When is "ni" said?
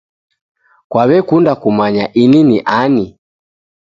2.49-2.59